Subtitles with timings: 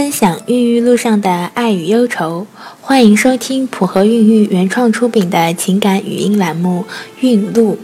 [0.00, 2.46] 分享孕育路上的爱与忧愁，
[2.80, 6.86] 欢迎收听普和孕育原创出品的情感语音栏目
[7.20, 7.76] 《孕路》。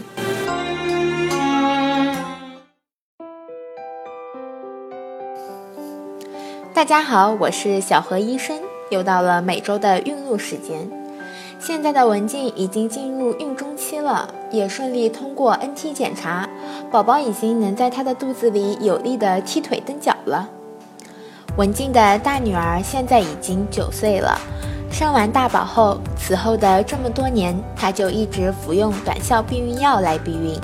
[6.73, 8.59] 大家好，我是小何医生，
[8.89, 10.89] 又到了每周的孕路时间。
[11.59, 16.49] 现在的文静已经进入孕中期了，也顺利通过 NT 检查，
[16.89, 20.49] 宝宝已经能在她的肚子里有力的踢腿蹬脚了。
[21.57, 24.39] 文静的大女儿现在已经九岁了，
[24.91, 30.55] 生完大宝后，此后的这么多年，她就一直服用短效避孕药来避孕。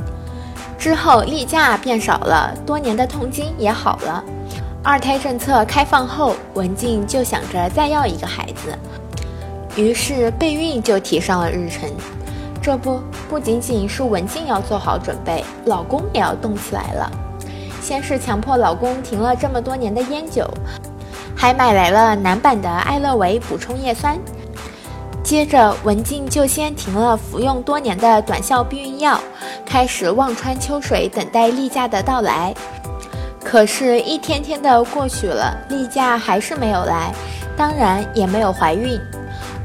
[0.77, 4.23] 之后例假变少了，多年的痛经也好了。
[4.83, 8.77] 二胎政策开放后，文静就想着再要一个孩子，
[9.75, 11.89] 于是备孕就提上了日程。
[12.61, 17.11] 这不，不仅仅是文静要做好准备，老公也要动起来了。
[17.83, 20.49] 先是强迫老公停了这么多年的烟酒。
[21.35, 24.17] 还买来了男版的艾乐维补充叶酸，
[25.23, 29.19] 接着文静就先停了服用多年的短效避孕药，
[29.65, 32.53] 开始望穿秋水等待例假的到来。
[33.43, 37.13] 可是，一天天的过去了，例假还是没有来，
[37.57, 38.97] 当然也没有怀孕。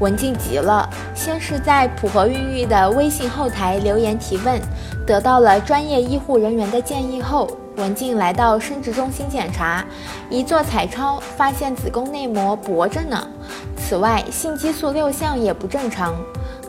[0.01, 4.59] 文静急了，先是在普和孕育的微信后台留言提问，
[5.07, 7.49] 得到了专业医护人员的建议后。
[7.77, 9.85] 文静来到生殖中心检查，
[10.29, 13.27] 一做彩超，发现子宫内膜薄着呢。
[13.77, 16.13] 此外，性激素六项也不正常。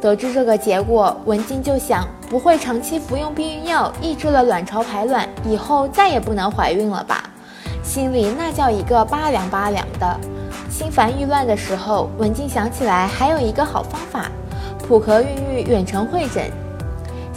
[0.01, 7.29] 得知这个结果，文静就想，不会长期服用避孕药抑制了卵巢排卵，以后再也不能怀孕了吧？
[7.83, 10.21] 心里那叫一个拔凉拔凉的。
[10.71, 14.31] 心烦意乱的时候，文静想起来还有一个好方法：
[14.87, 16.51] 普和孕育远程会诊。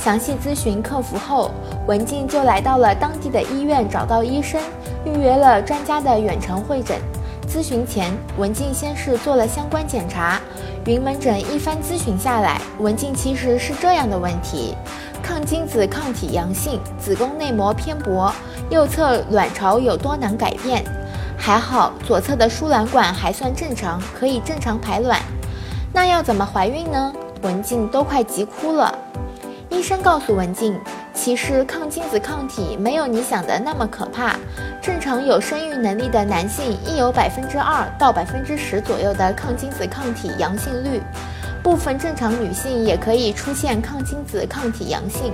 [0.03, 1.49] 详细咨询客服后，
[1.87, 4.61] 文静就来到了当地的医院，找到医生，
[5.05, 6.99] 预约了专家的远程会诊。
[7.47, 10.41] 咨询前，文静先是做了相关检查。
[10.85, 14.75] 云门诊一番咨询下来，文静其实是这样的问题：
[15.23, 18.30] 抗精子抗体阳性，子宫内膜偏薄，
[18.69, 20.83] 右侧卵巢有多囊改变。
[21.37, 25.17] 还好，左侧的输卵管还算正常，可以正常排卵。
[25.93, 27.13] 那要怎么怀孕呢？
[27.42, 28.93] 文静都快急哭了。
[29.73, 30.80] 医生告诉文静，
[31.16, 34.36] 其实抗精子抗体没有你想的那么可怕。
[34.80, 41.02] 正常有生育能力的男性亦有百分之二到百分之十左右的抗精子抗体阳性率，
[41.64, 45.34] 部分正常女性也可以出现抗精子抗体阳性。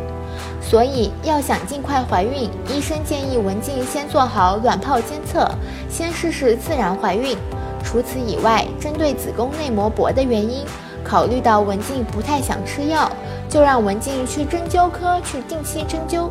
[0.61, 5.51] 所以要想尽快怀孕，医生建议文静先做好卵泡监测，
[5.89, 7.37] 先试试自然怀孕。
[7.83, 10.63] 除此以外，针对子宫内膜薄的原因，
[11.03, 13.11] 考虑到文静不太想吃药。
[13.49, 16.29] 就让文静去针灸科去定期针灸，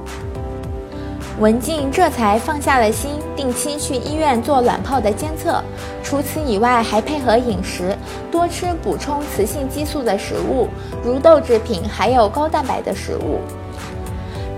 [1.41, 5.61] 文静这才放下了心，定期去医院做卵泡的监测。
[6.03, 7.97] 除此以外，还配合饮食，
[8.31, 10.69] 多吃补充雌性激素的食物，
[11.03, 13.41] 如豆制品，还有高蛋白的食物。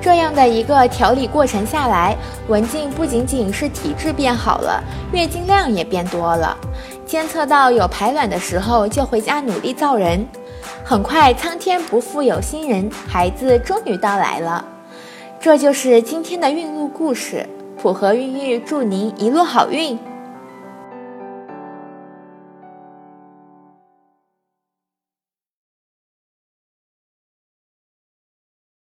[0.03, 2.17] 这样的一个调理过程下来，
[2.49, 4.83] 文静不仅仅是体质变好了，
[5.13, 6.57] 月经量也变多了。
[7.11, 10.25] 监测到有排卵的时候，就回家努力造人。
[10.85, 14.65] 很快，苍天不负有心人，孩子终于到来了。
[15.41, 17.45] 这就是今天的孕路故事。
[17.77, 19.99] 普和孕育祝您一路好运。